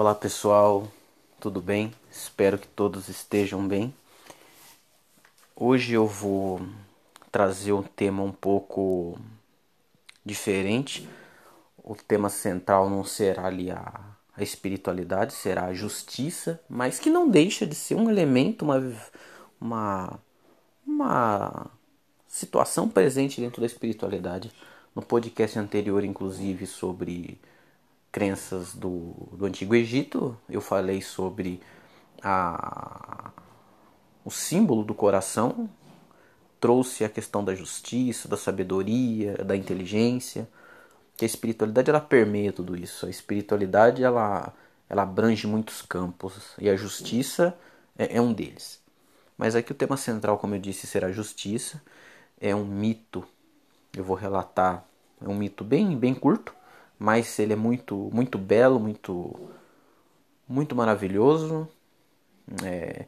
Olá 0.00 0.14
pessoal, 0.14 0.86
tudo 1.40 1.60
bem? 1.60 1.92
Espero 2.08 2.56
que 2.56 2.68
todos 2.68 3.08
estejam 3.08 3.66
bem. 3.66 3.92
Hoje 5.56 5.92
eu 5.94 6.06
vou 6.06 6.60
trazer 7.32 7.72
um 7.72 7.82
tema 7.82 8.22
um 8.22 8.30
pouco 8.30 9.18
diferente. 10.24 11.08
O 11.82 11.96
tema 11.96 12.28
central 12.28 12.88
não 12.88 13.02
será 13.02 13.46
ali 13.46 13.72
a, 13.72 13.92
a 14.36 14.40
espiritualidade, 14.40 15.32
será 15.32 15.64
a 15.64 15.74
justiça, 15.74 16.60
mas 16.68 17.00
que 17.00 17.10
não 17.10 17.28
deixa 17.28 17.66
de 17.66 17.74
ser 17.74 17.96
um 17.96 18.08
elemento, 18.08 18.64
uma, 18.64 18.80
uma, 19.60 20.20
uma 20.86 21.66
situação 22.28 22.88
presente 22.88 23.40
dentro 23.40 23.60
da 23.60 23.66
espiritualidade. 23.66 24.52
No 24.94 25.02
podcast 25.02 25.58
anterior, 25.58 26.04
inclusive, 26.04 26.68
sobre 26.68 27.40
crenças 28.18 28.74
do, 28.74 29.14
do 29.30 29.46
Antigo 29.46 29.76
Egito, 29.76 30.36
eu 30.50 30.60
falei 30.60 31.00
sobre 31.00 31.60
a, 32.20 33.30
o 34.24 34.30
símbolo 34.30 34.82
do 34.82 34.92
coração, 34.92 35.70
trouxe 36.58 37.04
a 37.04 37.08
questão 37.08 37.44
da 37.44 37.54
justiça, 37.54 38.26
da 38.26 38.36
sabedoria, 38.36 39.34
da 39.34 39.54
inteligência, 39.54 40.48
que 41.16 41.24
a 41.24 41.26
espiritualidade 41.26 41.90
ela 41.90 42.00
permeia 42.00 42.52
tudo 42.52 42.74
isso. 42.76 43.06
A 43.06 43.08
espiritualidade 43.08 44.02
ela, 44.02 44.52
ela 44.90 45.02
abrange 45.02 45.46
muitos 45.46 45.80
campos 45.80 46.54
e 46.58 46.68
a 46.68 46.74
justiça 46.74 47.56
é, 47.96 48.16
é 48.16 48.20
um 48.20 48.32
deles. 48.32 48.82
Mas 49.36 49.54
aqui 49.54 49.70
o 49.70 49.76
tema 49.76 49.96
central, 49.96 50.38
como 50.38 50.56
eu 50.56 50.58
disse, 50.58 50.88
será 50.88 51.06
a 51.06 51.12
justiça. 51.12 51.80
É 52.40 52.52
um 52.52 52.64
mito. 52.64 53.24
Eu 53.96 54.02
vou 54.02 54.16
relatar. 54.16 54.84
É 55.24 55.28
um 55.28 55.36
mito 55.36 55.62
bem, 55.62 55.96
bem 55.96 56.16
curto, 56.16 56.52
mas 56.98 57.38
ele 57.38 57.52
é 57.52 57.56
muito, 57.56 58.10
muito 58.12 58.36
belo, 58.36 58.80
muito, 58.80 59.34
muito 60.48 60.74
maravilhoso. 60.74 61.68
É, 62.64 63.04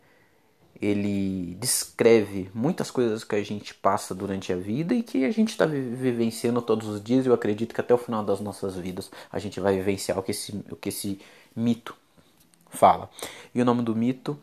ele 0.80 1.56
descreve 1.60 2.50
muitas 2.55 2.91
coisas 2.91 3.24
que 3.24 3.34
a 3.34 3.42
gente 3.42 3.74
passa 3.74 4.14
durante 4.14 4.52
a 4.52 4.56
vida 4.56 4.94
e 4.94 5.02
que 5.02 5.24
a 5.24 5.30
gente 5.30 5.50
está 5.50 5.66
vivenciando 5.66 6.62
todos 6.62 6.88
os 6.88 7.02
dias. 7.02 7.27
Eu 7.27 7.34
acredito 7.34 7.74
que 7.74 7.80
até 7.80 7.92
o 7.92 7.98
final 7.98 8.24
das 8.24 8.41
nossas 8.41 8.77
vidas 8.77 9.11
a 9.30 9.38
gente 9.38 9.58
vai 9.61 9.77
vivenciar 9.77 10.18
o 10.18 10.22
que 10.22 10.30
esse, 10.30 10.64
o 10.70 10.77
que 10.77 10.88
esse 10.88 11.20
mito 11.55 11.94
fala. 12.70 13.11
E 13.55 13.61
o 13.61 13.64
nome 13.64 13.83
do 13.83 13.94
mito 13.94 14.38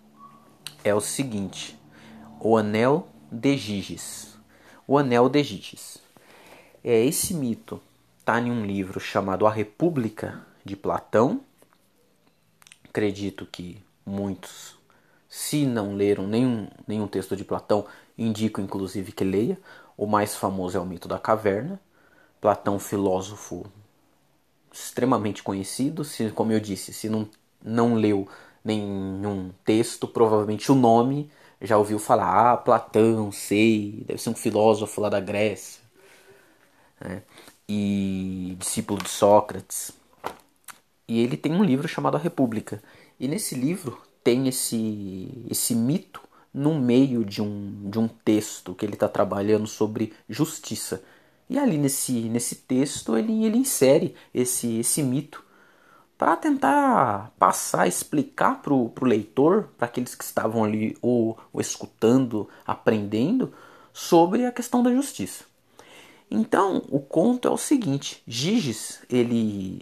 é 0.83 0.93
o 0.93 1.01
seguinte: 1.01 1.79
O 2.39 2.57
Anel 2.57 3.07
de 3.31 3.57
Giges. 3.57 4.37
O 4.85 4.97
Anel 4.97 5.29
de 5.29 5.41
Giges. 5.43 5.97
É 6.83 7.03
esse 7.03 7.33
mito 7.33 7.81
está 8.27 8.41
em 8.41 8.51
um 8.51 8.65
livro 8.65 8.99
chamado 8.99 9.47
A 9.47 9.49
República 9.49 10.45
de 10.65 10.75
Platão. 10.75 11.39
Acredito 12.83 13.45
que 13.45 13.81
muitos, 14.05 14.75
se 15.29 15.65
não 15.65 15.95
leram 15.95 16.27
nenhum, 16.27 16.67
nenhum 16.85 17.07
texto 17.07 17.37
de 17.37 17.45
Platão, 17.45 17.85
indico 18.17 18.59
inclusive 18.59 19.13
que 19.13 19.23
leia. 19.23 19.57
O 19.95 20.05
mais 20.05 20.35
famoso 20.35 20.77
é 20.77 20.81
o 20.81 20.85
mito 20.85 21.07
da 21.07 21.17
caverna. 21.17 21.79
Platão, 22.41 22.77
filósofo 22.77 23.65
extremamente 24.73 25.41
conhecido. 25.41 26.03
Se, 26.03 26.29
como 26.31 26.51
eu 26.51 26.59
disse, 26.59 26.91
se 26.91 27.07
não, 27.07 27.29
não 27.63 27.95
leu 27.95 28.27
nenhum 28.61 29.53
texto, 29.63 30.05
provavelmente 30.05 30.69
o 30.69 30.75
nome 30.75 31.31
já 31.61 31.77
ouviu 31.77 31.97
falar. 31.97 32.51
Ah, 32.51 32.57
Platão, 32.57 33.31
sei, 33.31 34.03
deve 34.05 34.21
ser 34.21 34.31
um 34.31 34.35
filósofo 34.35 34.99
lá 34.99 35.07
da 35.07 35.21
Grécia. 35.21 35.81
É 36.99 37.21
e 37.67 38.55
discípulo 38.59 39.01
de 39.01 39.09
Sócrates. 39.09 39.91
E 41.07 41.19
ele 41.19 41.37
tem 41.37 41.53
um 41.53 41.63
livro 41.63 41.87
chamado 41.87 42.17
A 42.17 42.19
República. 42.19 42.81
E 43.19 43.27
nesse 43.27 43.55
livro 43.55 44.01
tem 44.23 44.47
esse, 44.47 45.45
esse 45.49 45.73
mito 45.73 46.21
no 46.53 46.79
meio 46.79 47.23
de 47.23 47.41
um, 47.41 47.89
de 47.89 47.99
um 47.99 48.07
texto 48.07 48.73
que 48.73 48.85
ele 48.85 48.93
está 48.93 49.07
trabalhando 49.07 49.67
sobre 49.67 50.13
justiça. 50.27 51.03
E 51.49 51.57
ali 51.57 51.77
nesse, 51.77 52.11
nesse 52.29 52.55
texto 52.55 53.17
ele, 53.17 53.45
ele 53.45 53.57
insere 53.57 54.15
esse, 54.33 54.79
esse 54.79 55.01
mito 55.03 55.45
para 56.17 56.35
tentar 56.35 57.31
passar, 57.37 57.87
explicar 57.87 58.61
para 58.61 58.73
o 58.73 58.91
leitor, 59.01 59.69
para 59.77 59.87
aqueles 59.87 60.15
que 60.15 60.23
estavam 60.23 60.63
ali 60.63 60.97
ou, 61.01 61.37
ou 61.53 61.61
escutando, 61.61 62.49
aprendendo, 62.65 63.53
sobre 63.93 64.45
a 64.45 64.51
questão 64.51 64.81
da 64.81 64.91
justiça. 64.91 65.45
Então, 66.29 66.83
o 66.89 66.99
conto 66.99 67.47
é 67.47 67.51
o 67.51 67.57
seguinte: 67.57 68.21
Giges, 68.27 69.01
ele 69.09 69.81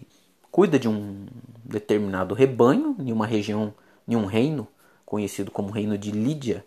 cuida 0.51 0.79
de 0.79 0.87
um 0.87 1.25
determinado 1.63 2.33
rebanho 2.33 2.95
em 2.99 3.11
uma 3.11 3.25
região, 3.25 3.73
em 4.07 4.15
um 4.15 4.25
reino 4.25 4.67
conhecido 5.05 5.51
como 5.51 5.71
reino 5.71 5.97
de 5.97 6.11
Lídia. 6.11 6.65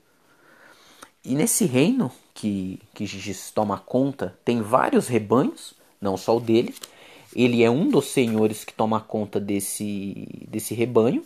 E 1.25 1.35
nesse 1.35 1.65
reino 1.65 2.11
que, 2.35 2.81
que 2.95 3.07
Giges 3.07 3.51
toma 3.51 3.79
conta, 3.79 4.39
tem 4.45 4.63
vários 4.63 5.09
rebanhos, 5.09 5.75
não 6.01 6.17
só 6.17 6.37
o 6.37 6.41
dele. 6.41 6.75
Ele 7.35 7.63
é 7.63 7.71
um 7.71 7.89
dos 7.89 8.07
senhores 8.07 8.65
que 8.65 8.73
toma 8.73 9.01
conta 9.01 9.39
desse, 9.39 10.47
desse 10.49 10.75
rebanho. 10.75 11.25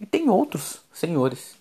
E 0.00 0.06
tem 0.06 0.28
outros 0.28 0.80
senhores. 0.92 1.56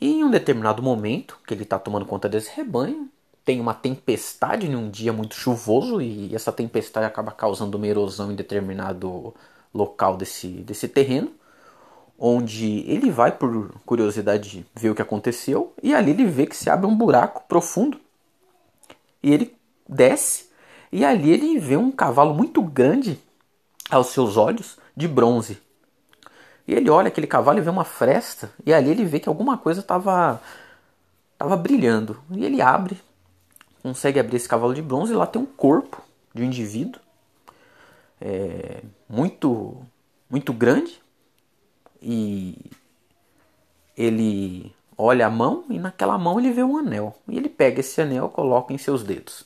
E 0.00 0.08
em 0.08 0.24
um 0.24 0.30
determinado 0.30 0.82
momento, 0.82 1.38
que 1.46 1.52
ele 1.52 1.62
está 1.62 1.78
tomando 1.78 2.06
conta 2.06 2.28
desse 2.28 2.50
rebanho, 2.56 3.10
tem 3.44 3.60
uma 3.60 3.74
tempestade 3.74 4.66
em 4.66 4.76
um 4.76 4.90
dia 4.90 5.12
muito 5.12 5.34
chuvoso 5.34 6.00
e 6.00 6.34
essa 6.34 6.52
tempestade 6.52 7.06
acaba 7.06 7.32
causando 7.32 7.76
uma 7.76 7.86
erosão 7.86 8.30
em 8.30 8.34
determinado 8.36 9.34
local 9.72 10.16
desse, 10.16 10.48
desse 10.48 10.88
terreno, 10.88 11.32
onde 12.18 12.84
ele 12.90 13.10
vai 13.10 13.32
por 13.32 13.74
curiosidade 13.86 14.66
ver 14.74 14.90
o 14.90 14.94
que 14.94 15.02
aconteceu 15.02 15.72
e 15.82 15.94
ali 15.94 16.10
ele 16.10 16.26
vê 16.26 16.46
que 16.46 16.56
se 16.56 16.68
abre 16.68 16.86
um 16.86 16.96
buraco 16.96 17.44
profundo 17.48 17.98
e 19.22 19.32
ele 19.32 19.56
desce 19.88 20.50
e 20.92 21.04
ali 21.04 21.30
ele 21.30 21.58
vê 21.58 21.76
um 21.76 21.90
cavalo 21.90 22.34
muito 22.34 22.62
grande 22.62 23.18
aos 23.90 24.08
seus 24.08 24.36
olhos 24.36 24.78
de 24.96 25.08
bronze. 25.08 25.58
E 26.66 26.74
ele 26.74 26.90
olha 26.90 27.08
aquele 27.08 27.26
cavalo 27.26 27.58
e 27.58 27.62
vê 27.62 27.70
uma 27.70 27.84
fresta 27.84 28.52
e 28.64 28.72
ali 28.72 28.90
ele 28.90 29.04
vê 29.04 29.18
que 29.18 29.28
alguma 29.28 29.56
coisa 29.56 29.80
estava 29.80 30.40
tava 31.38 31.56
brilhando. 31.56 32.20
E 32.30 32.44
ele 32.44 32.60
abre, 32.60 33.00
consegue 33.82 34.18
abrir 34.18 34.36
esse 34.36 34.48
cavalo 34.48 34.74
de 34.74 34.82
bronze 34.82 35.12
e 35.12 35.16
lá 35.16 35.26
tem 35.26 35.40
um 35.40 35.46
corpo 35.46 36.02
de 36.34 36.42
um 36.42 36.46
indivíduo 36.46 37.00
é, 38.20 38.82
muito 39.08 39.76
muito 40.28 40.52
grande 40.52 41.00
e 42.00 42.56
ele 43.96 44.72
olha 44.96 45.26
a 45.26 45.30
mão 45.30 45.64
e 45.68 45.78
naquela 45.78 46.16
mão 46.16 46.38
ele 46.38 46.52
vê 46.52 46.62
um 46.62 46.76
anel 46.76 47.16
e 47.26 47.36
ele 47.36 47.48
pega 47.48 47.80
esse 47.80 48.00
anel 48.00 48.26
e 48.26 48.34
coloca 48.34 48.72
em 48.72 48.78
seus 48.78 49.02
dedos. 49.02 49.44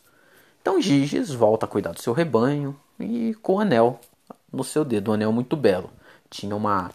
Então 0.60 0.80
Giges 0.80 1.30
volta 1.30 1.66
a 1.66 1.68
cuidar 1.68 1.92
do 1.92 2.02
seu 2.02 2.12
rebanho 2.12 2.78
e 2.98 3.34
com 3.42 3.54
o 3.54 3.60
anel 3.60 4.00
no 4.52 4.64
seu 4.64 4.84
dedo, 4.84 5.10
um 5.10 5.14
anel 5.14 5.32
muito 5.32 5.56
belo. 5.56 5.90
Tinha 6.28 6.54
uma 6.54 6.90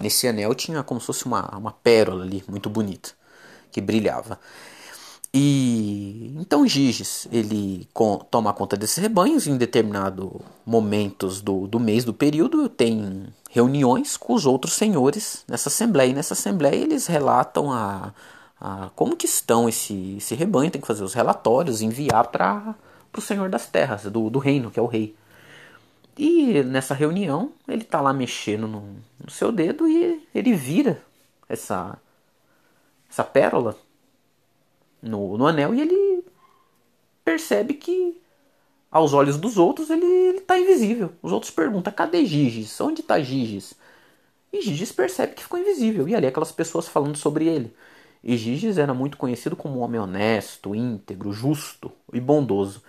nesse 0.00 0.28
anel 0.28 0.54
tinha 0.54 0.82
como 0.82 1.00
se 1.00 1.06
fosse 1.06 1.26
uma, 1.26 1.48
uma 1.56 1.72
pérola 1.72 2.24
ali 2.24 2.44
muito 2.48 2.68
bonita 2.68 3.12
que 3.72 3.80
brilhava. 3.80 4.38
E 5.36 6.32
então 6.38 6.64
Giges 6.64 7.26
ele 7.32 7.88
com, 7.92 8.18
toma 8.18 8.54
conta 8.54 8.76
desses 8.76 8.98
rebanhos 8.98 9.48
em 9.48 9.56
determinado 9.56 10.40
momentos 10.64 11.40
do, 11.40 11.66
do 11.66 11.80
mês 11.80 12.04
do 12.04 12.14
período 12.14 12.68
tem 12.68 13.26
reuniões 13.50 14.16
com 14.16 14.32
os 14.32 14.46
outros 14.46 14.74
senhores 14.74 15.44
nessa 15.48 15.68
assembleia. 15.68 16.10
E 16.10 16.14
nessa 16.14 16.34
assembleia 16.34 16.76
eles 16.76 17.08
relatam 17.08 17.72
a, 17.72 18.14
a 18.60 18.90
como 18.94 19.16
que 19.16 19.26
estão 19.26 19.68
esse, 19.68 20.18
esse 20.18 20.36
rebanho, 20.36 20.70
tem 20.70 20.80
que 20.80 20.86
fazer 20.86 21.02
os 21.02 21.14
relatórios, 21.14 21.82
enviar 21.82 22.28
para 22.28 22.76
o 23.16 23.20
senhor 23.20 23.48
das 23.48 23.66
terras, 23.66 24.04
do, 24.04 24.30
do 24.30 24.38
reino, 24.38 24.70
que 24.70 24.78
é 24.78 24.82
o 24.82 24.86
rei. 24.86 25.16
E 26.16 26.62
nessa 26.62 26.94
reunião 26.94 27.50
ele 27.66 27.82
está 27.82 28.00
lá 28.00 28.12
mexendo 28.12 28.68
no, 28.68 28.82
no 29.18 29.30
seu 29.30 29.50
dedo 29.50 29.88
e 29.88 30.24
ele 30.32 30.54
vira 30.54 31.02
essa, 31.48 31.98
essa 33.10 33.24
pérola 33.24 33.76
no, 35.04 35.36
no 35.36 35.46
anel 35.46 35.74
e 35.74 35.80
ele 35.80 36.24
percebe 37.24 37.74
que 37.74 38.20
aos 38.90 39.12
olhos 39.12 39.36
dos 39.36 39.58
outros 39.58 39.90
ele 39.90 40.38
está 40.38 40.58
invisível. 40.58 41.12
Os 41.22 41.32
outros 41.32 41.50
perguntam: 41.50 41.92
cadê 41.92 42.24
Giges? 42.24 42.80
Onde 42.80 43.00
está 43.00 43.20
Giges? 43.20 43.74
E 44.52 44.60
Giges 44.60 44.92
percebe 44.92 45.34
que 45.34 45.42
ficou 45.42 45.58
invisível. 45.58 46.08
E 46.08 46.14
ali 46.14 46.26
aquelas 46.26 46.52
pessoas 46.52 46.86
falando 46.86 47.16
sobre 47.16 47.46
ele. 47.46 47.74
E 48.22 48.36
Giges 48.36 48.78
era 48.78 48.94
muito 48.94 49.16
conhecido 49.16 49.56
como 49.56 49.78
um 49.78 49.82
homem 49.82 50.00
honesto, 50.00 50.74
íntegro, 50.74 51.32
justo 51.32 51.90
e 52.12 52.20
bondoso. 52.20 52.82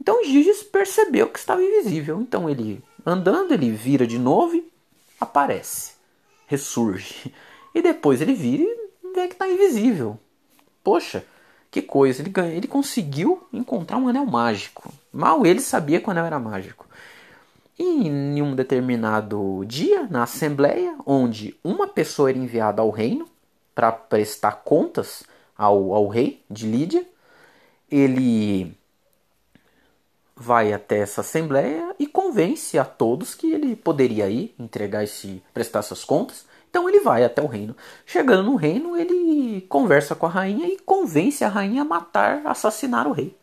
Então 0.00 0.24
Giges 0.24 0.62
percebeu 0.62 1.28
que 1.28 1.38
estava 1.38 1.62
invisível. 1.62 2.20
Então 2.20 2.48
ele, 2.48 2.82
andando, 3.04 3.52
ele 3.52 3.70
vira 3.70 4.06
de 4.06 4.18
novo 4.18 4.54
e 4.54 4.72
aparece, 5.20 5.94
ressurge. 6.46 7.34
E 7.74 7.82
depois 7.82 8.20
ele 8.20 8.34
vira 8.34 8.62
e 8.62 9.12
vê 9.14 9.28
que 9.28 9.34
está 9.34 9.48
invisível. 9.48 10.18
Poxa, 10.90 11.24
que 11.70 11.80
coisa, 11.80 12.20
ele, 12.20 12.32
ele 12.52 12.66
conseguiu 12.66 13.46
encontrar 13.52 13.96
um 13.96 14.08
anel 14.08 14.26
mágico. 14.26 14.92
Mal 15.12 15.46
ele 15.46 15.60
sabia 15.60 16.00
que 16.00 16.08
o 16.08 16.10
anel 16.10 16.24
era 16.24 16.40
mágico. 16.40 16.84
E 17.78 18.08
em 18.08 18.42
um 18.42 18.56
determinado 18.56 19.64
dia, 19.68 20.08
na 20.10 20.24
assembleia, 20.24 20.96
onde 21.06 21.56
uma 21.62 21.86
pessoa 21.86 22.28
era 22.28 22.36
enviada 22.36 22.82
ao 22.82 22.90
reino 22.90 23.28
para 23.72 23.92
prestar 23.92 24.64
contas 24.64 25.22
ao, 25.56 25.94
ao 25.94 26.08
rei 26.08 26.42
de 26.50 26.66
Lídia, 26.66 27.06
ele 27.88 28.76
vai 30.34 30.72
até 30.72 30.98
essa 30.98 31.20
assembleia 31.20 31.94
e 32.00 32.06
convence 32.08 32.76
a 32.76 32.84
todos 32.84 33.36
que 33.36 33.52
ele 33.52 33.76
poderia 33.76 34.28
ir 34.28 34.52
entregar 34.58 35.04
esse 35.04 35.40
prestar 35.54 35.78
essas 35.78 36.02
contas. 36.02 36.44
Então 36.68 36.88
ele 36.88 37.00
vai 37.00 37.24
até 37.24 37.42
o 37.42 37.46
reino. 37.46 37.76
Chegando 38.06 38.44
no 38.44 38.54
reino, 38.54 38.96
ele 38.96 39.12
conversa 39.60 40.14
com 40.14 40.26
a 40.26 40.28
rainha 40.28 40.66
e 40.66 40.78
convence 40.78 41.44
a 41.44 41.48
rainha 41.48 41.82
a 41.82 41.84
matar, 41.84 42.46
assassinar 42.46 43.06
o 43.06 43.12
rei. 43.12 43.36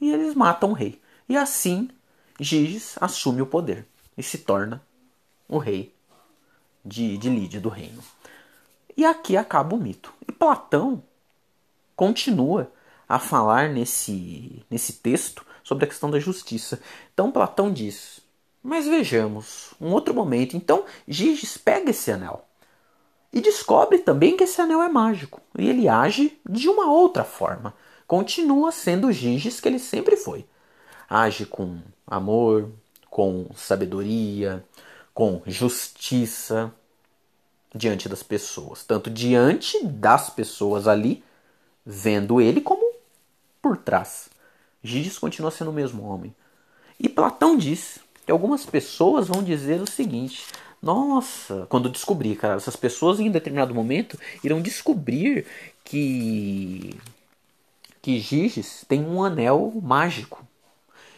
E 0.00 0.12
eles 0.12 0.34
matam 0.34 0.70
o 0.70 0.74
rei. 0.74 1.00
E 1.28 1.36
assim 1.36 1.88
Giges 2.40 2.96
assume 3.00 3.42
o 3.42 3.46
poder 3.46 3.86
e 4.16 4.22
se 4.22 4.38
torna 4.38 4.82
o 5.48 5.58
rei 5.58 5.94
de, 6.84 7.16
de 7.16 7.28
Lídia, 7.28 7.60
do 7.60 7.68
reino. 7.68 8.02
E 8.96 9.04
aqui 9.04 9.36
acaba 9.36 9.74
o 9.74 9.78
mito. 9.78 10.12
E 10.28 10.32
Platão 10.32 11.02
continua 11.94 12.70
a 13.08 13.18
falar 13.18 13.68
nesse, 13.68 14.64
nesse 14.70 14.94
texto 14.94 15.46
sobre 15.62 15.84
a 15.84 15.88
questão 15.88 16.10
da 16.10 16.18
justiça. 16.18 16.80
Então 17.12 17.30
Platão 17.30 17.72
diz: 17.72 18.20
Mas 18.62 18.86
vejamos, 18.86 19.74
um 19.80 19.92
outro 19.92 20.14
momento. 20.14 20.56
Então 20.56 20.84
Giges 21.06 21.56
pega 21.56 21.90
esse 21.90 22.10
anel 22.10 22.46
e 23.32 23.40
descobre 23.40 23.98
também 23.98 24.36
que 24.36 24.44
esse 24.44 24.60
anel 24.60 24.82
é 24.82 24.88
mágico. 24.88 25.40
E 25.58 25.68
ele 25.68 25.88
age 25.88 26.38
de 26.48 26.68
uma 26.68 26.90
outra 26.90 27.24
forma. 27.24 27.74
Continua 28.06 28.70
sendo 28.70 29.06
o 29.06 29.12
Giges 29.12 29.60
que 29.60 29.68
ele 29.68 29.78
sempre 29.78 30.16
foi. 30.16 30.44
Age 31.08 31.46
com 31.46 31.78
amor, 32.06 32.70
com 33.08 33.46
sabedoria, 33.54 34.64
com 35.14 35.40
justiça 35.46 36.72
diante 37.74 38.08
das 38.08 38.22
pessoas, 38.22 38.84
tanto 38.84 39.08
diante 39.08 39.82
das 39.84 40.28
pessoas 40.28 40.86
ali, 40.86 41.24
vendo 41.86 42.40
ele, 42.40 42.60
como 42.60 42.94
por 43.62 43.78
trás. 43.78 44.28
Giges 44.82 45.18
continua 45.18 45.50
sendo 45.50 45.70
o 45.70 45.74
mesmo 45.74 46.04
homem. 46.04 46.34
E 46.98 47.08
Platão 47.08 47.56
diz 47.56 47.98
que 48.26 48.32
algumas 48.32 48.66
pessoas 48.66 49.28
vão 49.28 49.42
dizer 49.42 49.80
o 49.80 49.90
seguinte: 49.90 50.46
nossa, 50.82 51.66
quando 51.68 51.88
descobrir, 51.88 52.36
cara, 52.36 52.56
essas 52.56 52.76
pessoas 52.76 53.20
em 53.20 53.30
determinado 53.30 53.74
momento 53.74 54.18
irão 54.42 54.60
descobrir 54.60 55.46
que 55.84 56.98
que 58.02 58.18
Giges 58.18 58.84
tem 58.88 59.04
um 59.04 59.22
anel 59.22 59.72
mágico 59.80 60.44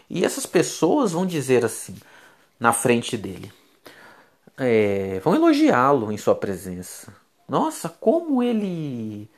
e 0.08 0.24
essas 0.24 0.46
pessoas 0.46 1.12
vão 1.12 1.26
dizer 1.26 1.64
assim, 1.64 1.96
na 2.60 2.72
frente 2.72 3.16
dele, 3.16 3.52
é, 4.56 5.18
vão 5.20 5.34
elogiá-lo 5.34 6.12
em 6.12 6.16
sua 6.16 6.34
presença. 6.34 7.12
Nossa, 7.48 7.88
como 7.88 8.42
ele, 8.42 9.28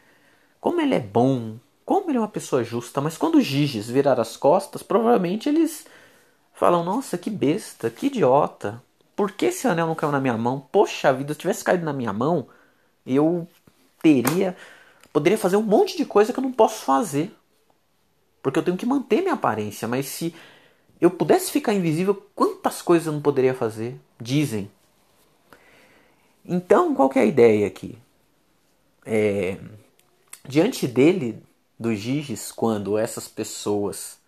como 0.61 0.81
ele 0.81 0.95
é 0.95 1.01
bom, 1.01 1.57
como 1.85 2.11
ele 2.11 2.19
é 2.19 2.21
uma 2.21 2.29
pessoa 2.29 2.65
justa. 2.65 3.01
Mas 3.01 3.17
quando 3.17 3.41
Giges 3.41 3.89
virar 3.89 4.21
as 4.21 4.37
costas, 4.37 4.83
provavelmente 4.83 5.49
eles 5.49 5.87
falam: 6.53 6.85
Nossa, 6.85 7.17
que 7.17 7.31
besta, 7.31 7.91
que 7.91 8.07
idiota. 8.07 8.83
Por 9.17 9.33
que 9.33 9.47
esse 9.47 9.67
anel 9.67 9.87
não 9.87 9.95
caiu 9.95 10.13
na 10.13 10.21
minha 10.21 10.37
mão? 10.37 10.61
Poxa 10.71 11.13
vida, 11.13 11.33
se 11.33 11.41
tivesse 11.41 11.65
caído 11.65 11.85
na 11.85 11.93
minha 11.93 12.13
mão, 12.13 12.49
eu 13.07 13.49
teria, 14.03 14.55
poderia 15.13 15.39
fazer 15.39 15.57
um 15.57 15.63
monte 15.63 15.97
de 15.97 16.05
coisa 16.05 16.33
que 16.33 16.39
eu 16.39 16.43
não 16.43 16.53
posso 16.53 16.85
fazer. 16.85 17.35
Porque 18.43 18.59
eu 18.59 18.63
tenho 18.63 18.77
que 18.77 18.85
manter 18.87 19.23
minha 19.23 19.35
aparência, 19.35 19.89
mas 19.89 20.07
se 20.07 20.35
eu 21.01 21.11
pudesse 21.11 21.51
ficar 21.51 21.73
invisível, 21.73 22.15
quantas 22.35 22.83
coisas 22.83 23.07
eu 23.07 23.13
não 23.15 23.23
poderia 23.23 23.55
fazer? 23.55 23.99
Dizem. 24.21 24.71
Então, 26.45 26.95
qual 26.95 27.09
que 27.09 27.19
é 27.19 27.23
a 27.23 27.27
ideia 27.27 27.67
aqui? 27.67 27.99
É, 29.05 29.59
diante 30.47 30.87
dele, 30.87 31.43
do 31.79 31.95
Giges, 31.95 32.53
quando 32.53 32.99
essas 32.99 33.27
pessoas 33.27 34.19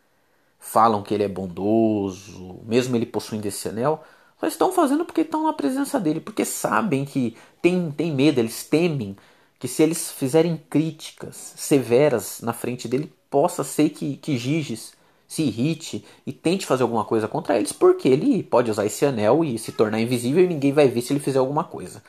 falam 0.58 1.02
que 1.02 1.14
ele 1.14 1.24
é 1.24 1.28
bondoso, 1.28 2.60
mesmo 2.64 2.96
ele 2.96 3.06
possuindo 3.06 3.46
esse 3.46 3.68
anel, 3.68 4.04
só 4.40 4.46
estão 4.46 4.72
fazendo 4.72 5.04
porque 5.04 5.22
estão 5.22 5.44
na 5.44 5.52
presença 5.52 5.98
dele, 5.98 6.20
porque 6.20 6.44
sabem 6.44 7.04
que 7.04 7.36
tem, 7.60 7.90
tem 7.90 8.12
medo, 8.12 8.38
eles 8.38 8.64
temem 8.64 9.16
que 9.58 9.66
se 9.66 9.82
eles 9.82 10.10
fizerem 10.12 10.62
críticas 10.70 11.54
severas 11.56 12.40
na 12.40 12.52
frente 12.52 12.86
dele, 12.86 13.12
possa 13.28 13.64
ser 13.64 13.90
que, 13.90 14.16
que 14.16 14.38
Giges 14.38 14.92
se 15.26 15.42
irrite 15.42 16.04
e 16.26 16.32
tente 16.32 16.64
fazer 16.64 16.84
alguma 16.84 17.04
coisa 17.04 17.28
contra 17.28 17.56
eles, 17.58 17.72
porque 17.72 18.08
ele 18.08 18.42
pode 18.42 18.70
usar 18.70 18.86
esse 18.86 19.04
anel 19.04 19.44
e 19.44 19.58
se 19.58 19.72
tornar 19.72 20.00
invisível 20.00 20.42
e 20.42 20.48
ninguém 20.48 20.72
vai 20.72 20.88
ver 20.88 21.02
se 21.02 21.12
ele 21.12 21.20
fizer 21.20 21.38
alguma 21.38 21.64
coisa. 21.64 22.02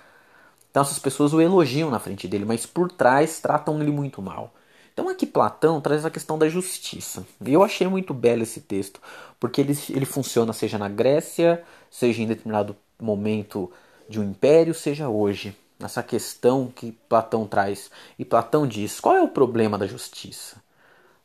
Então 0.71 0.83
essas 0.83 0.99
pessoas 0.99 1.33
o 1.33 1.41
elogiam 1.41 1.89
na 1.89 1.99
frente 1.99 2.27
dele, 2.27 2.45
mas 2.45 2.65
por 2.65 2.91
trás 2.91 3.39
tratam 3.39 3.81
ele 3.81 3.91
muito 3.91 4.21
mal. 4.21 4.53
Então 4.93 5.09
aqui 5.09 5.25
Platão 5.25 5.81
traz 5.81 6.05
a 6.05 6.09
questão 6.09 6.37
da 6.37 6.47
justiça. 6.47 7.25
E 7.45 7.53
eu 7.53 7.63
achei 7.63 7.87
muito 7.87 8.13
belo 8.13 8.43
esse 8.43 8.61
texto, 8.61 9.01
porque 9.39 9.61
ele, 9.61 9.77
ele 9.89 10.05
funciona 10.05 10.53
seja 10.53 10.77
na 10.77 10.87
Grécia, 10.87 11.63
seja 11.89 12.21
em 12.21 12.27
determinado 12.27 12.75
momento 12.99 13.71
de 14.07 14.19
um 14.19 14.23
império, 14.23 14.73
seja 14.73 15.09
hoje. 15.09 15.55
Essa 15.81 16.03
questão 16.03 16.67
que 16.67 16.91
Platão 17.07 17.47
traz. 17.47 17.89
E 18.17 18.25
Platão 18.25 18.67
diz: 18.67 18.99
qual 18.99 19.15
é 19.15 19.21
o 19.21 19.29
problema 19.29 19.77
da 19.77 19.87
justiça? 19.87 20.57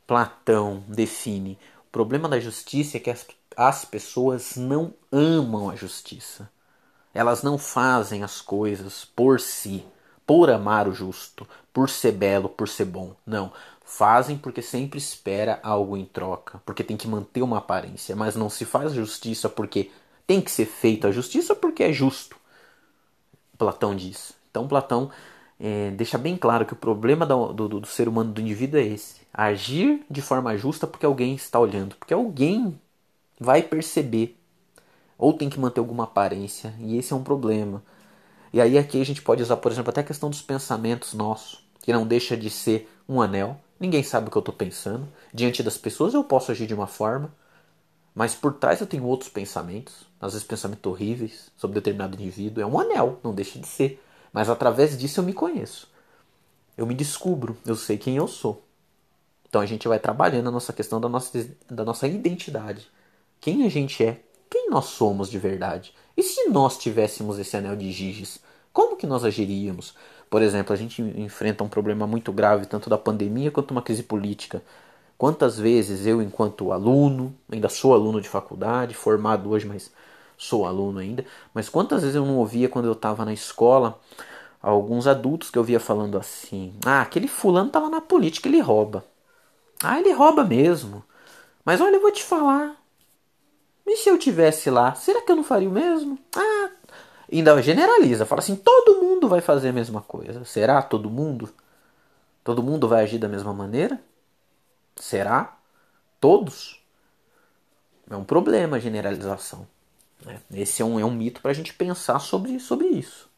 Platão 0.07 0.85
define 0.87 1.59
problema 1.95 2.29
da 2.29 2.41
justiça 2.41 2.97
é 2.97 3.01
que 3.01 3.09
as, 3.09 3.25
as 3.57 3.85
pessoas 3.85 4.57
não 4.57 4.93
amam 5.13 5.71
a 5.71 5.77
justiça. 5.77 6.51
Elas 7.15 7.45
não 7.45 7.57
fazem 7.57 8.25
as 8.25 8.41
coisas 8.41 9.05
por 9.05 9.39
si, 9.39 9.87
por 10.27 10.51
amar 10.51 10.89
o 10.89 10.93
justo, 10.93 11.47
por 11.73 11.89
ser 11.89 12.11
belo, 12.11 12.49
por 12.49 12.69
ser 12.69 12.87
bom. 12.87 13.15
Não. 13.25 13.53
Fazem 13.85 14.37
porque 14.37 14.61
sempre 14.61 14.99
espera 14.99 15.61
algo 15.63 15.97
em 15.97 16.05
troca, 16.05 16.61
porque 16.67 16.83
tem 16.83 16.97
que 16.97 17.07
manter 17.07 17.43
uma 17.43 17.59
aparência, 17.59 18.17
mas 18.17 18.35
não 18.35 18.51
se 18.51 18.65
faz 18.65 18.93
justiça 18.93 19.49
porque 19.49 19.93
tem 20.27 20.41
que 20.41 20.51
ser 20.51 20.67
feita 20.67 21.09
a 21.09 21.13
justiça 21.13 21.55
porque 21.55 21.83
é 21.83 21.93
justo. 21.93 22.37
Platão 23.57 23.95
diz. 23.95 24.35
Então 24.51 24.67
Platão 24.67 25.11
é, 25.59 25.91
deixa 25.93 26.19
bem 26.19 26.37
claro 26.37 26.67
que 26.67 26.73
o 26.73 26.77
problema 26.77 27.25
do, 27.25 27.53
do, 27.53 27.69
do 27.81 27.87
ser 27.87 28.09
humano, 28.09 28.33
do 28.33 28.41
indivíduo, 28.41 28.79
é 28.79 28.85
esse: 28.85 29.23
agir 29.33 30.05
de 30.11 30.21
forma 30.21 30.57
justa 30.57 30.87
porque 30.87 31.07
alguém 31.07 31.35
está 31.35 31.59
olhando, 31.59 31.95
porque 31.97 32.15
alguém 32.15 32.79
vai 33.39 33.63
perceber, 33.63 34.37
ou 35.17 35.33
tem 35.33 35.49
que 35.49 35.59
manter 35.59 35.81
alguma 35.81 36.05
aparência, 36.05 36.75
e 36.81 36.97
esse 36.97 37.13
é 37.13 37.17
um 37.17 37.23
problema. 37.23 37.83
E 38.53 38.61
aí 38.61 38.79
aqui 38.79 39.01
a 39.01 39.05
gente 39.05 39.23
pode 39.23 39.43
usar, 39.43 39.57
por 39.57 39.73
exemplo, 39.73 39.91
até 39.91 40.01
a 40.01 40.05
questão 40.05 40.31
dos 40.31 40.43
pensamentos 40.43 41.13
nossos, 41.15 41.65
que 41.83 41.93
não 41.93 42.07
deixa 42.07 42.37
de 42.37 42.51
ser 42.51 42.89
um 43.09 43.21
anel. 43.21 43.61
Ninguém 43.81 44.03
sabe 44.03 44.29
o 44.29 44.31
que 44.31 44.37
eu 44.37 44.41
estou 44.41 44.55
pensando. 44.55 45.09
Diante 45.33 45.63
das 45.63 45.77
pessoas 45.77 46.15
eu 46.15 46.23
posso 46.23 46.53
agir 46.53 46.67
de 46.67 46.75
uma 46.75 46.87
forma, 46.87 47.35
mas 48.15 48.35
por 48.35 48.55
trás 48.55 48.81
eu 48.81 48.87
tenho 48.87 49.05
outros 49.05 49.29
pensamentos, 49.29 50.07
às 50.21 50.33
vezes 50.33 50.47
pensamentos 50.47 50.91
horríveis 50.91 51.51
sobre 51.57 51.75
determinado 51.75 52.15
indivíduo. 52.15 52.63
É 52.63 52.67
um 52.67 52.79
anel, 52.79 53.19
não 53.25 53.35
deixa 53.35 53.59
de 53.59 53.67
ser. 53.67 54.01
Mas 54.33 54.49
através 54.49 54.97
disso 54.97 55.21
eu 55.21 55.25
me 55.25 55.33
conheço. 55.33 55.89
Eu 56.77 56.87
me 56.87 56.95
descubro, 56.95 57.57
eu 57.67 57.75
sei 57.75 57.99
quem 57.99 58.17
eu 58.17 58.29
sou. 58.29 58.65
Então 59.49 59.61
a 59.61 59.67
gente 59.67 59.89
vai 59.89 59.99
trabalhando 59.99 60.49
a 60.49 60.53
nossa 60.53 60.73
questão 60.73 61.01
da 61.01 61.09
nossa, 61.09 61.49
da 61.69 61.85
nossa 61.85 62.07
identidade. 62.07 62.89
Quem 63.41 63.65
a 63.67 63.69
gente 63.69 64.05
é, 64.05 64.21
quem 64.49 64.71
nós 64.71 64.87
somos 64.87 65.29
de 65.29 65.39
verdade. 65.39 65.93
E 66.17 66.23
se 66.23 66.49
nós 66.49 66.79
tivéssemos 66.79 67.39
esse 67.39 67.57
anel 67.57 67.77
de 67.77 67.91
Giges, 67.91 68.41
como 68.73 68.97
que 68.97 69.07
nós 69.07 69.25
agiríamos? 69.25 69.95
Por 70.31 70.43
exemplo, 70.43 70.73
a 70.73 70.77
gente 70.77 71.03
enfrenta 71.03 71.63
um 71.63 71.69
problema 71.69 72.07
muito 72.07 72.33
grave, 72.33 72.67
tanto 72.67 72.91
da 72.91 72.99
pandemia 72.99 73.51
quanto 73.51 73.71
uma 73.71 73.83
crise 73.83 74.03
política. 74.03 74.63
Quantas 75.17 75.59
vezes 75.59 76.07
eu, 76.07 76.21
enquanto 76.21 76.73
aluno, 76.73 77.35
ainda 77.51 77.69
sou 77.69 77.95
aluno 77.95 78.21
de 78.21 78.29
faculdade, 78.29 78.95
formado 78.95 79.51
hoje, 79.51 79.67
mas 79.67 79.93
sou 80.37 80.67
aluno 80.67 80.99
ainda, 80.99 81.25
mas 81.55 81.69
quantas 81.69 82.03
vezes 82.03 82.17
eu 82.17 82.27
não 82.27 82.37
ouvia 82.37 82.69
quando 82.69 82.87
eu 82.87 82.93
estava 82.93 83.25
na 83.25 83.33
escola 83.33 83.99
alguns 84.61 85.07
adultos 85.07 85.51
que 85.51 85.59
eu 85.59 85.65
via 85.65 85.79
falando 85.79 86.19
assim: 86.19 86.75
ah, 86.85 87.03
aquele 87.03 87.29
fulano 87.29 87.71
lá 87.75 87.91
na 87.91 88.01
política, 88.01 88.49
ele 88.49 88.61
rouba. 88.61 89.05
Ah, 89.83 89.99
ele 90.01 90.13
rouba 90.13 90.45
mesmo. 90.45 91.05
Mas 91.65 91.81
olha, 91.81 91.97
eu 91.97 92.01
vou 92.01 92.11
te 92.11 92.25
falar. 92.25 92.77
E 93.87 93.97
se 93.97 94.09
eu 94.09 94.19
tivesse 94.19 94.71
lá, 94.71 94.95
será 94.95 95.21
que 95.21 95.31
eu 95.31 95.37
não 95.37 95.45
faria 95.45 95.69
o 95.69 95.73
mesmo? 95.73 96.19
Ah, 96.35 96.71
ainda 97.31 97.61
generaliza, 97.63 98.27
fala 98.27 98.41
assim: 98.41 98.57
todo 98.57 99.03
mundo 99.03 99.29
vai 99.29 99.41
fazer 99.41 99.69
a 99.69 99.73
mesma 99.73 100.01
coisa. 100.01 100.45
Será 100.45 100.81
todo 100.83 101.11
mundo? 101.11 101.51
Todo 102.43 102.63
mundo 102.63 102.89
vai 102.89 103.05
agir 103.05 103.19
da 103.19 103.29
mesma 103.29 103.53
maneira? 103.53 104.01
Será? 104.97 105.57
Todos? 106.21 106.81
É 108.09 108.17
um 108.17 108.25
problema 108.25 108.77
a 108.77 108.81
generalização. 108.81 109.67
Né? 110.25 110.41
Esse 110.53 110.83
é 110.83 110.85
um, 110.85 110.99
é 110.99 111.05
um 111.05 111.11
mito 111.11 111.41
para 111.41 111.51
a 111.51 111.55
gente 111.55 111.75
pensar 111.75 112.19
sobre, 112.19 112.59
sobre 112.61 112.89
isso. 112.89 113.29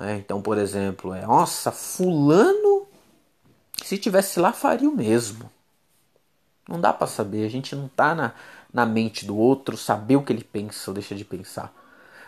É, 0.00 0.16
então, 0.16 0.42
por 0.42 0.58
exemplo, 0.58 1.14
é, 1.14 1.24
nossa, 1.24 1.70
fulano, 1.70 2.86
se 3.82 3.96
tivesse 3.96 4.40
lá, 4.40 4.52
faria 4.52 4.88
o 4.88 4.96
mesmo. 4.96 5.50
Não 6.68 6.80
dá 6.80 6.92
para 6.92 7.06
saber, 7.06 7.44
a 7.44 7.50
gente 7.50 7.76
não 7.76 7.86
está 7.86 8.14
na, 8.14 8.34
na 8.72 8.86
mente 8.86 9.24
do 9.24 9.36
outro, 9.36 9.76
saber 9.76 10.16
o 10.16 10.22
que 10.22 10.32
ele 10.32 10.42
pensa 10.42 10.90
ou 10.90 10.94
deixa 10.94 11.14
de 11.14 11.24
pensar. 11.24 11.72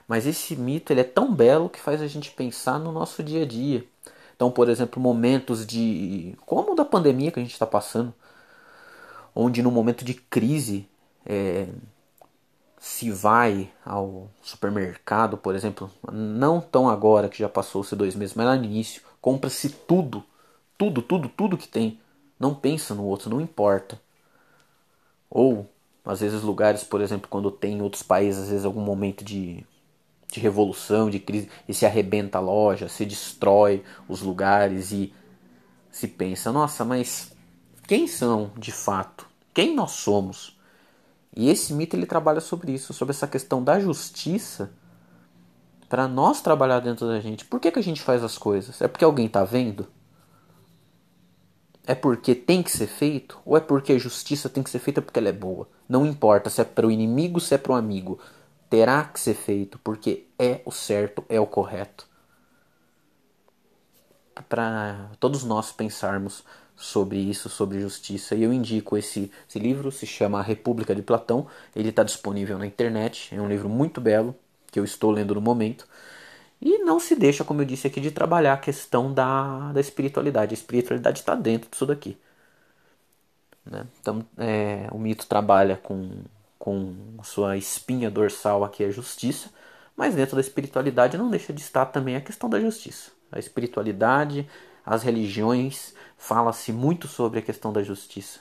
Mas 0.06 0.26
esse 0.26 0.54
mito 0.54 0.92
ele 0.92 1.00
é 1.00 1.04
tão 1.04 1.34
belo 1.34 1.68
que 1.68 1.80
faz 1.80 2.00
a 2.00 2.06
gente 2.06 2.30
pensar 2.30 2.78
no 2.78 2.92
nosso 2.92 3.22
dia 3.22 3.42
a 3.42 3.46
dia. 3.46 3.84
Então, 4.36 4.50
por 4.50 4.68
exemplo, 4.68 5.00
momentos 5.02 5.66
de. 5.66 6.36
como 6.46 6.74
da 6.74 6.84
pandemia 6.84 7.32
que 7.32 7.40
a 7.40 7.42
gente 7.42 7.52
está 7.52 7.66
passando, 7.66 8.14
onde 9.34 9.62
no 9.62 9.70
momento 9.70 10.04
de 10.04 10.14
crise 10.14 10.88
é, 11.24 11.68
se 12.78 13.10
vai 13.10 13.72
ao 13.84 14.30
supermercado, 14.42 15.36
por 15.38 15.54
exemplo, 15.54 15.90
não 16.12 16.60
tão 16.60 16.88
agora 16.88 17.28
que 17.28 17.38
já 17.38 17.48
passou-se 17.48 17.96
dois 17.96 18.14
meses, 18.14 18.34
mas 18.34 18.46
lá 18.46 18.56
no 18.56 18.64
início, 18.64 19.02
compra-se 19.20 19.70
tudo, 19.70 20.22
tudo, 20.78 21.02
tudo, 21.02 21.28
tudo 21.28 21.56
que 21.56 21.68
tem. 21.68 21.98
Não 22.38 22.54
pensa 22.54 22.94
no 22.94 23.04
outro, 23.04 23.30
não 23.30 23.40
importa. 23.40 24.00
Ou, 25.30 25.68
às 26.04 26.20
vezes, 26.20 26.42
lugares, 26.42 26.84
por 26.84 27.00
exemplo, 27.00 27.28
quando 27.28 27.50
tem 27.50 27.78
em 27.78 27.82
outros 27.82 28.02
países, 28.02 28.44
às 28.44 28.48
vezes, 28.50 28.64
algum 28.64 28.80
momento 28.80 29.24
de, 29.24 29.64
de 30.36 30.40
revolução, 30.40 31.08
de 31.08 31.18
crise, 31.18 31.48
e 31.66 31.72
se 31.72 31.86
arrebenta 31.86 32.38
a 32.38 32.40
loja, 32.40 32.88
se 32.88 33.04
destrói 33.04 33.82
os 34.06 34.20
lugares 34.20 34.92
e 34.92 35.12
se 35.90 36.06
pensa, 36.06 36.52
nossa, 36.52 36.84
mas 36.84 37.32
quem 37.86 38.06
são 38.06 38.52
de 38.56 38.70
fato? 38.70 39.26
Quem 39.54 39.74
nós 39.74 39.92
somos? 39.92 40.58
E 41.34 41.48
esse 41.48 41.72
mito 41.72 41.96
ele 41.96 42.06
trabalha 42.06 42.40
sobre 42.40 42.72
isso, 42.72 42.92
sobre 42.92 43.12
essa 43.12 43.26
questão 43.26 43.62
da 43.62 43.80
justiça 43.80 44.70
para 45.88 46.06
nós 46.06 46.42
trabalhar 46.42 46.80
dentro 46.80 47.06
da 47.06 47.18
gente. 47.20 47.44
Por 47.44 47.58
que, 47.58 47.70
que 47.70 47.78
a 47.78 47.82
gente 47.82 48.02
faz 48.02 48.22
as 48.22 48.36
coisas? 48.36 48.80
É 48.82 48.88
porque 48.88 49.04
alguém 49.04 49.26
está 49.26 49.44
vendo? 49.44 49.86
É 51.86 51.94
porque 51.94 52.34
tem 52.34 52.62
que 52.62 52.70
ser 52.70 52.88
feito? 52.88 53.38
Ou 53.44 53.56
é 53.56 53.60
porque 53.60 53.92
a 53.92 53.98
justiça 53.98 54.48
tem 54.48 54.62
que 54.62 54.70
ser 54.70 54.80
feita 54.80 55.00
porque 55.00 55.18
ela 55.18 55.28
é 55.28 55.32
boa? 55.32 55.68
Não 55.88 56.04
importa 56.04 56.50
se 56.50 56.60
é 56.60 56.64
para 56.64 56.86
o 56.86 56.90
inimigo, 56.90 57.40
se 57.40 57.54
é 57.54 57.58
para 57.58 57.72
o 57.72 57.76
amigo. 57.76 58.18
Terá 58.68 59.04
que 59.04 59.20
ser 59.20 59.34
feito 59.34 59.78
porque 59.78 60.26
é 60.38 60.60
o 60.64 60.72
certo, 60.72 61.24
é 61.28 61.40
o 61.40 61.46
correto. 61.46 62.08
Para 64.48 65.10
todos 65.18 65.44
nós 65.44 65.72
pensarmos 65.72 66.44
sobre 66.76 67.18
isso, 67.18 67.48
sobre 67.48 67.80
justiça. 67.80 68.34
E 68.34 68.42
eu 68.42 68.52
indico 68.52 68.96
esse, 68.96 69.30
esse 69.48 69.58
livro, 69.58 69.90
se 69.90 70.06
chama 70.06 70.38
A 70.38 70.42
República 70.42 70.94
de 70.94 71.02
Platão. 71.02 71.46
Ele 71.74 71.88
está 71.88 72.02
disponível 72.02 72.58
na 72.58 72.66
internet, 72.66 73.34
é 73.34 73.40
um 73.40 73.48
livro 73.48 73.68
muito 73.68 74.00
belo, 74.00 74.34
que 74.70 74.78
eu 74.78 74.84
estou 74.84 75.10
lendo 75.10 75.34
no 75.34 75.40
momento. 75.40 75.88
E 76.60 76.78
não 76.78 77.00
se 77.00 77.14
deixa, 77.16 77.44
como 77.44 77.62
eu 77.62 77.66
disse 77.66 77.86
aqui, 77.86 78.00
de 78.00 78.10
trabalhar 78.10 78.54
a 78.54 78.58
questão 78.58 79.12
da, 79.12 79.72
da 79.72 79.80
espiritualidade. 79.80 80.52
A 80.52 80.58
espiritualidade 80.58 81.20
está 81.20 81.34
dentro 81.34 81.70
disso 81.70 81.86
daqui. 81.86 82.18
Né? 83.64 83.86
Então, 84.00 84.24
é, 84.38 84.88
o 84.92 84.98
mito 84.98 85.26
trabalha 85.26 85.76
com, 85.76 86.10
com 86.66 86.96
sua 87.22 87.56
espinha 87.56 88.10
dorsal 88.10 88.64
aqui, 88.64 88.82
a 88.82 88.90
justiça, 88.90 89.50
mas 89.96 90.16
dentro 90.16 90.34
da 90.34 90.40
espiritualidade 90.40 91.16
não 91.16 91.30
deixa 91.30 91.52
de 91.52 91.60
estar 91.60 91.86
também 91.86 92.16
a 92.16 92.20
questão 92.20 92.50
da 92.50 92.58
justiça. 92.58 93.12
A 93.30 93.38
espiritualidade, 93.38 94.48
as 94.84 95.04
religiões 95.04 95.94
fala-se 96.18 96.72
muito 96.72 97.06
sobre 97.06 97.38
a 97.38 97.42
questão 97.42 97.72
da 97.72 97.84
justiça, 97.84 98.40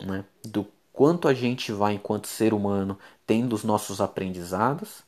né? 0.00 0.24
do 0.44 0.64
quanto 0.92 1.26
a 1.26 1.34
gente 1.34 1.72
vai, 1.72 1.94
enquanto 1.94 2.28
ser 2.28 2.54
humano, 2.54 2.96
tendo 3.26 3.52
os 3.54 3.64
nossos 3.64 4.00
aprendizados, 4.00 5.02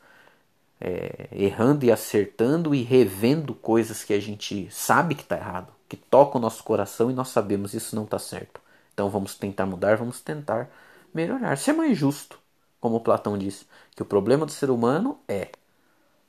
é, 0.81 1.29
errando 1.31 1.87
e 1.87 1.93
acertando 1.93 2.75
e 2.75 2.83
revendo 2.83 3.55
coisas 3.55 4.03
que 4.03 4.13
a 4.13 4.21
gente 4.21 4.69
sabe 4.73 5.15
que 5.15 5.23
está 5.23 5.37
errado, 5.37 5.73
que 5.89 5.97
toca 5.97 6.39
o 6.39 6.41
nosso 6.41 6.65
coração 6.65 7.09
e 7.09 7.15
nós 7.15 7.29
sabemos 7.29 7.73
isso 7.73 7.95
não 7.95 8.03
está 8.03 8.19
certo. 8.19 8.61
Então 8.93 9.09
vamos 9.09 9.37
tentar 9.37 9.65
mudar, 9.65 9.97
vamos 9.97 10.21
tentar 10.21 10.69
melhorar, 11.17 11.57
ser 11.57 11.73
mais 11.73 11.97
justo, 11.99 12.39
como 12.81 13.01
Platão 13.01 13.37
diz, 13.37 13.67
que 13.95 14.03
o 14.03 14.07
problema 14.07 14.47
do 14.47 14.53
ser 14.53 14.71
humano 14.71 15.19
é 15.27 15.49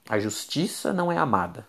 a 0.10 0.17
justiça 0.17 0.94
não 0.94 1.12
é 1.12 1.17
amada, 1.17 1.67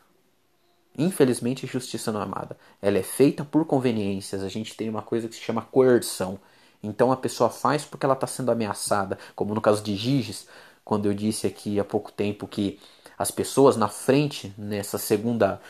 Infelizmente, 0.99 1.65
a 1.65 1.69
justiça 1.69 2.11
não 2.11 2.21
é 2.21 2.25
amada. 2.25 2.59
Ela 2.83 2.99
é 2.99 3.03
feita 3.05 3.45
por 3.45 3.65
conveniências. 3.65 4.43
A 4.43 4.49
gente 4.49 4.77
tem 4.77 4.91
uma 4.91 5.01
coisa 5.01 5.29
que 5.29 5.37
se 5.37 5.41
chama 5.41 5.63
coerção. 5.63 6.41
Então 6.83 7.13
a 7.13 7.17
pessoa 7.17 7.49
faz 7.49 7.85
porque 7.85 8.05
ela 8.05 8.15
está 8.15 8.27
sendo 8.27 8.51
ameaçada, 8.51 9.17
como 9.37 9.55
no 9.55 9.61
caso 9.61 9.81
de 9.83 9.95
Giges, 9.95 10.49
quando 10.85 11.07
eu 11.07 11.15
disse 11.15 11.47
aqui 11.47 11.79
há 11.79 11.85
pouco 11.85 12.11
tempo 12.11 12.49
que 12.49 12.81
as 13.17 13.31
pessoas 13.31 13.77
na 13.77 13.89
frente, 13.89 14.53
nessa 14.59 14.99
segunda, 14.99 15.61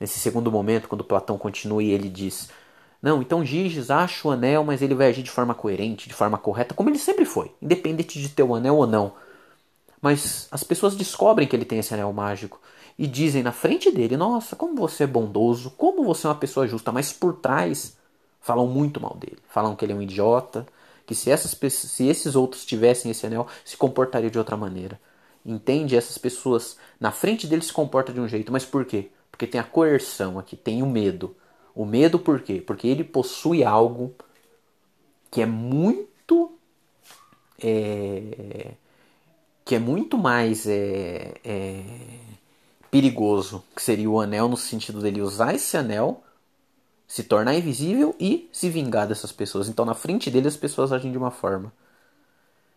nesse 0.00 0.18
segundo 0.18 0.50
momento, 0.50 0.88
quando 0.88 1.04
Platão 1.04 1.38
continua 1.38 1.82
e 1.82 1.90
ele 1.90 2.08
diz: 2.08 2.50
Não, 3.02 3.20
então 3.20 3.44
Giges 3.44 3.90
acha 3.90 4.28
o 4.28 4.30
anel, 4.30 4.62
mas 4.62 4.80
ele 4.80 4.94
vai 4.94 5.08
agir 5.08 5.24
de 5.24 5.30
forma 5.30 5.54
coerente, 5.54 6.08
de 6.08 6.14
forma 6.14 6.38
correta, 6.38 6.72
como 6.72 6.88
ele 6.88 6.98
sempre 6.98 7.24
foi, 7.24 7.52
independente 7.60 8.20
de 8.20 8.28
ter 8.28 8.44
o 8.44 8.54
anel 8.54 8.76
ou 8.76 8.86
não. 8.86 9.14
Mas 10.00 10.46
as 10.52 10.62
pessoas 10.62 10.94
descobrem 10.94 11.48
que 11.48 11.56
ele 11.56 11.64
tem 11.64 11.80
esse 11.80 11.92
anel 11.92 12.12
mágico 12.12 12.60
e 12.98 13.06
dizem 13.06 13.42
na 13.42 13.52
frente 13.52 13.90
dele: 13.90 14.16
Nossa, 14.16 14.54
como 14.54 14.76
você 14.76 15.04
é 15.04 15.06
bondoso, 15.06 15.70
como 15.72 16.04
você 16.04 16.26
é 16.26 16.30
uma 16.30 16.36
pessoa 16.36 16.68
justa, 16.68 16.92
mas 16.92 17.12
por 17.12 17.34
trás 17.34 17.96
falam 18.40 18.66
muito 18.66 19.00
mal 19.00 19.16
dele. 19.16 19.38
Falam 19.48 19.74
que 19.74 19.84
ele 19.84 19.92
é 19.92 19.96
um 19.96 20.02
idiota, 20.02 20.66
que 21.06 21.14
se, 21.14 21.30
essas, 21.30 21.56
se 21.72 22.06
esses 22.06 22.36
outros 22.36 22.64
tivessem 22.64 23.10
esse 23.10 23.26
anel, 23.26 23.46
se 23.64 23.76
comportaria 23.76 24.30
de 24.30 24.38
outra 24.38 24.56
maneira. 24.56 25.00
Entende? 25.44 25.96
Essas 25.96 26.18
pessoas 26.18 26.76
na 27.00 27.10
frente 27.10 27.46
dele 27.46 27.62
se 27.62 27.72
comportam 27.72 28.14
de 28.14 28.20
um 28.20 28.28
jeito, 28.28 28.52
mas 28.52 28.64
por 28.64 28.84
quê? 28.84 29.10
Porque 29.30 29.46
tem 29.46 29.60
a 29.60 29.64
coerção 29.64 30.38
aqui, 30.38 30.56
tem 30.56 30.82
o 30.82 30.86
medo. 30.86 31.34
O 31.74 31.84
medo 31.84 32.18
por 32.18 32.42
quê? 32.42 32.62
Porque 32.64 32.86
ele 32.86 33.04
possui 33.04 33.64
algo 33.64 34.14
que 35.30 35.40
é 35.42 35.46
muito. 35.46 36.52
É, 37.62 38.72
que 39.64 39.74
é 39.74 39.78
muito 39.78 40.18
mais. 40.18 40.66
É, 40.66 41.34
é, 41.44 41.84
perigoso, 42.92 43.64
que 43.74 43.82
seria 43.82 44.10
o 44.10 44.20
anel 44.20 44.48
no 44.48 44.56
sentido 44.56 45.00
dele 45.00 45.22
usar 45.22 45.54
esse 45.54 45.78
anel, 45.78 46.22
se 47.08 47.22
tornar 47.24 47.54
invisível 47.54 48.14
e 48.20 48.50
se 48.52 48.68
vingar 48.68 49.08
dessas 49.08 49.32
pessoas. 49.32 49.66
Então 49.66 49.86
na 49.86 49.94
frente 49.94 50.30
dele 50.30 50.46
as 50.46 50.58
pessoas 50.58 50.92
agem 50.92 51.10
de 51.10 51.16
uma 51.16 51.30
forma. 51.30 51.72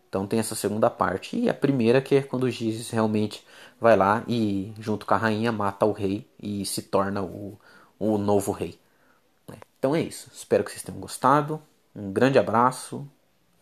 Então 0.08 0.26
tem 0.26 0.38
essa 0.38 0.54
segunda 0.54 0.88
parte. 0.88 1.38
E 1.38 1.50
a 1.50 1.54
primeira 1.54 2.00
que 2.00 2.14
é 2.14 2.22
quando 2.22 2.44
o 2.44 2.50
realmente 2.90 3.44
vai 3.78 3.94
lá 3.94 4.24
e 4.26 4.72
junto 4.78 5.04
com 5.04 5.12
a 5.12 5.18
rainha 5.18 5.52
mata 5.52 5.84
o 5.84 5.92
rei 5.92 6.26
e 6.42 6.64
se 6.64 6.80
torna 6.80 7.22
o, 7.22 7.58
o 7.98 8.16
novo 8.16 8.52
rei. 8.52 8.78
Então 9.78 9.94
é 9.94 10.00
isso. 10.00 10.30
Espero 10.32 10.64
que 10.64 10.70
vocês 10.70 10.82
tenham 10.82 11.00
gostado. 11.00 11.62
Um 11.94 12.12
grande 12.12 12.38
abraço 12.38 13.06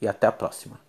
e 0.01 0.09
até 0.09 0.27
a 0.27 0.33
próxima. 0.33 0.84